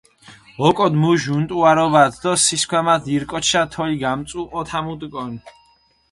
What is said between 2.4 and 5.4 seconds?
სისქვამათ ირკოჩშა თოლი გამწუჸოთამუდუკონ.